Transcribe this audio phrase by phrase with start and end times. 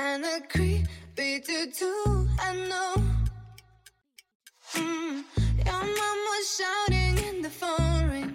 [0.00, 1.92] kinda creepy to do.
[2.38, 2.94] I know.
[4.74, 5.24] Mm,
[5.66, 8.34] your mom was shouting in the phone ring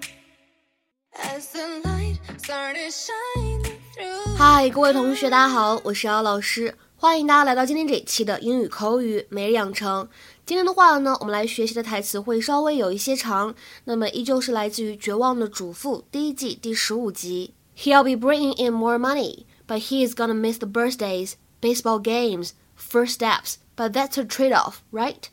[1.17, 3.63] as the light started shining
[3.95, 4.37] through.
[4.37, 10.07] 嗨，各位同学，大家好，我是姚老师，欢迎大家来到今天这一期的英语口语每日养成。
[10.45, 17.55] 今天的话呢，我们来学习的台词会稍微有一些长，那么依旧是来自于《绝望的主妇》第一季第十五集。
[17.75, 21.33] He'll be bringing in more money, but he's gonna miss the birthdays,
[21.64, 23.58] baseball games, first steps.
[23.76, 25.30] But that's a trade-off, right?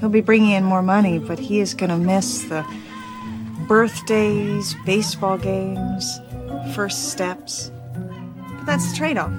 [0.00, 2.64] He'll be bringing in more money, but he is going to miss the
[3.68, 6.20] birthdays, baseball games,
[6.74, 7.70] first steps.
[8.58, 9.32] But that's the trade off,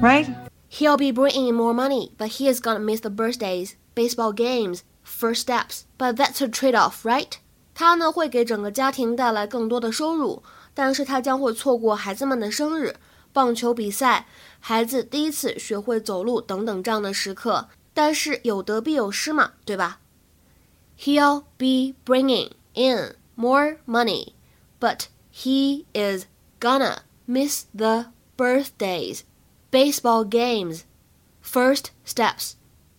[0.00, 0.28] right?
[0.68, 4.84] He'll be bringing in more money, but he is gonna miss the birthdays, baseball games,
[5.02, 5.84] first steps.
[5.98, 7.38] But that's a trade-off, right?
[7.74, 12.96] 他呢会给整个家庭带来更多的收入，但是他将会错过孩子们的生日、
[13.36, 14.26] 棒球比赛、
[14.60, 17.68] 孩子第一次学会走路等等这样的时刻。
[17.94, 20.00] 但是有得必有失嘛，对吧？
[20.98, 24.32] He'll be bringing in more money,
[24.80, 26.24] but he is
[26.58, 29.20] gonna miss the birthdays,
[29.70, 30.84] baseball games,
[31.42, 32.52] first steps.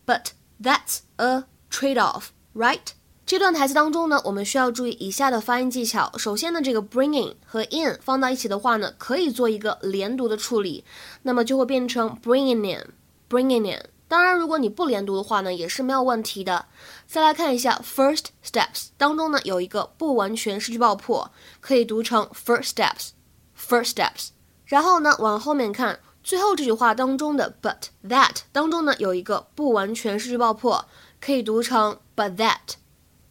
[0.05, 2.93] But that's a trade-off, right?
[3.28, 6.10] 这段台词当中呢，我们需要注意以下的发音技巧。
[6.16, 10.82] 首先呢，这个 bringing 和 in 放到一起的话呢，可以做一个连读的处理，
[11.24, 13.84] 那么就会变成 bringing in，bringing in。
[14.08, 16.64] 当然，如果你不连读的话呢，也是没有问题的。
[17.06, 24.28] 再来看一下 first steps 当中呢，有一个不完全失去爆破，可以读成 first steps，first steps。
[24.64, 30.86] 然后呢，往后面看，最后这句话当中的 but that 当中呢，有一个不完全失去爆破，
[31.20, 32.76] 可以读成 but that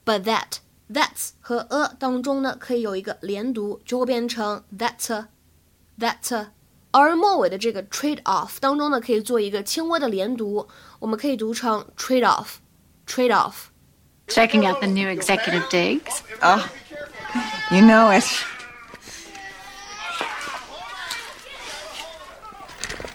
[0.06, 6.48] that，but that。that's 和 a 当中呢，可以有一个连读，就会变成 that，that。
[6.91, 13.70] 而末尾的这个 trade off 当中呢，可以做一个轻微的连读，我们可以读成 trade off，trade off。
[14.29, 16.20] Checking out the new executive digs.
[16.42, 16.63] Oh,
[17.70, 18.27] you know it.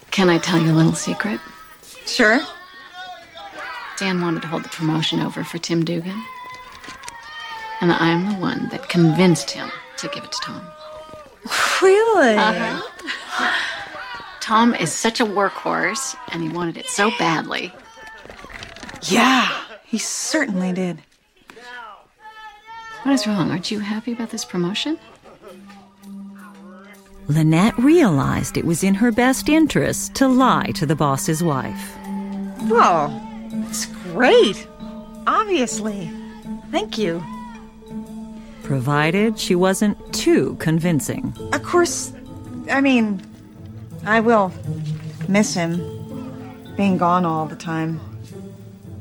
[0.09, 1.39] Can I tell you a little secret?
[2.07, 2.39] Sure.
[3.99, 6.23] Dan wanted to hold the promotion over for Tim Dugan.
[7.82, 10.62] And I'm the one that convinced him to give it to Tom.
[11.82, 12.36] Really?
[12.36, 13.52] Uh-huh.
[14.40, 17.72] Tom is such a workhorse, and he wanted it so badly.
[19.02, 19.48] Yeah,
[19.84, 21.02] he certainly did.
[23.02, 23.50] What is wrong?
[23.50, 24.96] Aren't you happy about this promotion?
[27.26, 31.96] Lynette realized it was in her best interest to lie to the boss's wife.
[32.70, 33.10] Oh,
[33.68, 34.68] it's great.
[35.26, 36.08] Obviously.
[36.70, 37.20] Thank you.
[38.72, 41.34] Provided she wasn't too convincing.
[41.52, 42.10] Of course,
[42.70, 43.20] I mean,
[44.06, 44.50] I will
[45.28, 45.76] miss him
[46.74, 48.00] being gone all the time.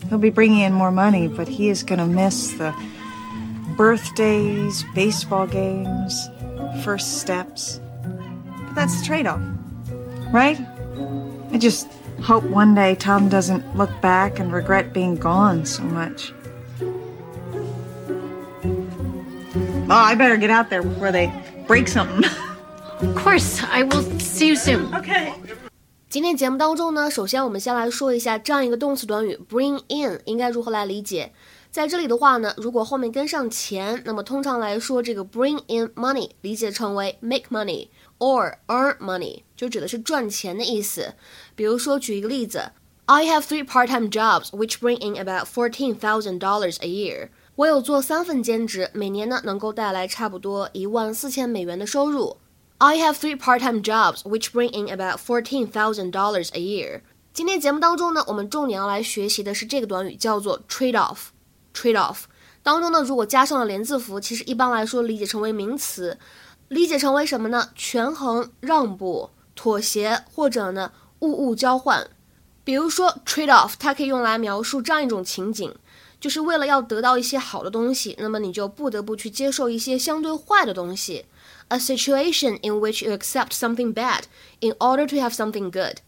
[0.10, 2.76] He'll be bringing in more money, but he is going to miss the
[3.78, 6.28] birthdays, baseball games,
[6.84, 7.80] first steps.
[8.66, 9.40] But that's the trade off,
[10.34, 10.60] right?
[11.54, 11.88] I just
[12.22, 16.34] hope one day Tom doesn't look back and regret being gone so much.
[19.91, 21.31] Oh, I better get out there before they
[21.67, 22.25] break something.
[23.01, 24.91] Of course, I will see you soon.
[24.93, 25.33] okay.
[26.09, 31.33] 今天节目当中呢，首先我们先来说一下这样一个动词短语 bring in 应该如何来理解。
[31.71, 37.89] 在这里的话呢，如果后面跟上钱，那么通常来说，这个 bring in money 理解成为 make money
[38.19, 41.15] or earn money，就指的是赚钱的意思。
[41.55, 42.71] 比如说，举一个例子，
[43.05, 47.29] I have three part-time jobs which bring in about fourteen thousand dollars a year。
[47.56, 52.38] 我有做三份兼职，每年呢能够带来差不多一万四千美元的收入。
[52.78, 57.02] I have three part-time jobs which bring in about fourteen thousand dollars a year。
[57.34, 61.28] 今天节目当中呢，我们重点要来学习的是这个短语，叫做 trade off。
[61.74, 62.24] trade off
[62.64, 66.18] 当中呢，如果加上了连字符，其实一般来说理解成为名词，
[66.70, 67.70] 理解成为什么呢？
[67.76, 72.08] 权衡、让步、妥协，或者呢物物交换。
[72.64, 75.74] 比如说 trade off，它可以用来描述这样一种情景，
[76.21, 81.27] 就是为了要得到一些好的东西，那么你就不得不去接受一些相对坏的东西。
[81.69, 84.23] A situation in which you accept something bad
[84.61, 85.99] in order to have something good。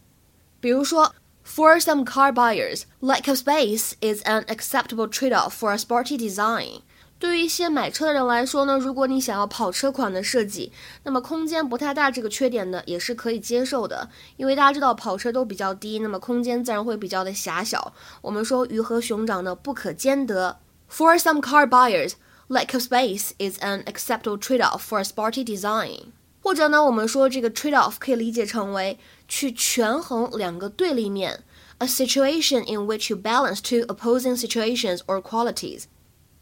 [0.60, 1.14] 比如说，
[1.44, 6.82] For some car buyers, lack of space is an acceptable trade-off for a sporty design。
[7.23, 10.73] 对于一些买车的人来说呢，如果你想要跑车款的设计，
[11.03, 17.93] 那么空间不太大这个缺点呢也是可以接受的，因为大家知道跑车都比较低，那么空间自然会比较的狭小。
[18.21, 20.59] 我们说鱼和熊掌呢不可兼得。
[20.91, 22.15] For some car buyers,
[22.49, 26.07] lack of space is an acceptable trade-off for a sporty design。
[26.41, 28.99] 或者呢，我们说这个 trade off 可以理解成为
[29.29, 31.41] 去权衡两个对立面
[31.77, 35.83] ，a situation in which you balance two opposing situations or qualities。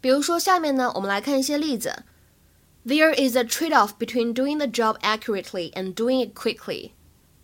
[0.01, 2.03] 比如说下面呢，我们来看一些例子。
[2.85, 6.91] There is a trade-off between doing the job accurately and doing it quickly.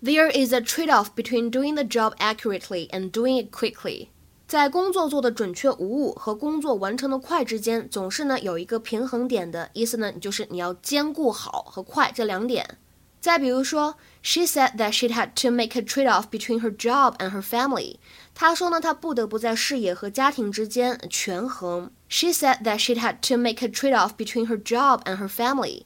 [0.01, 4.07] There is a trade-off between doing the job accurately and doing it quickly.
[4.47, 12.77] 在工作做的准确无误和工作完成的快之间，总是呢有一个平衡点的意思呢，就是你要兼顾好和快这两点。
[13.19, 17.95] 再比如说，She said that she had to make a trade-off between her job and her family.
[18.35, 21.91] 她说呢，她不得不在事业和家庭之间权衡。
[22.08, 25.82] She said that she had to make a trade-off between her job and her family.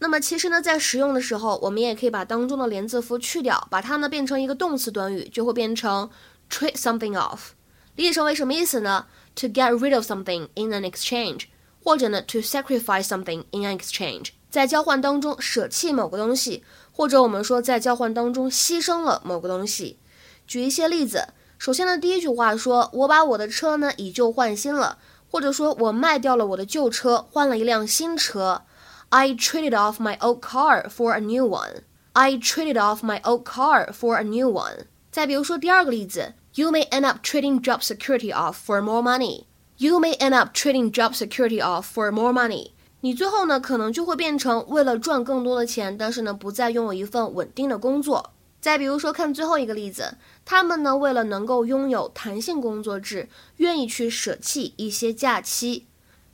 [0.00, 6.10] 那么其实呢，在使用的时候，我们也可以把当中的连字符去掉，把它呢变成一个动词短语，就会变成
[6.50, 7.52] trade something off。
[7.94, 11.44] 理解成为什么意思呢？To get rid of something in an exchange，
[11.82, 19.98] 或者呢，to sacrifice something in an exchange，在交换当中舍弃某个东西，或者我们说在交换当中牺牲了某个东西。
[20.46, 21.28] 举一些例子，
[21.58, 24.98] 首先呢，第一句话说，我把我的车呢以旧换新了。
[25.31, 28.63] 或者说我卖掉了我的旧车，换了一辆新车。
[29.09, 31.83] I traded off my old car for a new one.
[32.13, 34.85] I traded off my old car for a new one.
[35.11, 39.45] 再比如说第二个例子，You may end up trading job security off for more money.
[39.77, 42.71] You may end up trading job security off for more money.
[43.01, 48.31] 你最后呢，可能就会变成为了赚更多的钱，但是呢，不再拥有一份稳定的工作。
[48.61, 55.85] 再比如说，看最后一个例子，他们呢为了能够拥有弹性工作制，愿意去舍弃一些假期。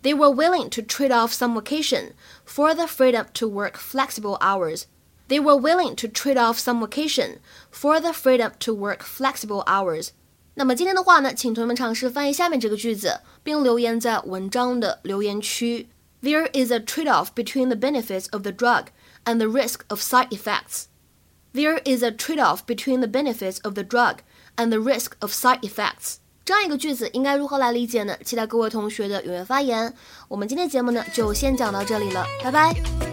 [0.01, 2.13] They were willing to trade off some vacation
[2.45, 4.83] for the freedom to work flexible hours.
[5.29, 7.37] They were willing to trade off some vacation
[7.71, 10.09] for the freedom to work flexible hours.
[10.55, 15.87] 那么今天的话呢，请同学们尝试翻译下面这个句子，并留言在文章的留言区。
[16.21, 18.87] There is a trade-off between the benefits of the drug
[19.25, 20.85] and the risk of side effects.
[21.54, 24.18] There is a trade-off between the benefits of the drug
[24.56, 26.16] and the risk of side effects。
[26.44, 28.16] 这样一个句子应该如何来理解呢？
[28.24, 29.92] 期待各位同学的踊跃发言。
[30.28, 33.07] 我们今天节目呢就先讲到这里了，拜拜。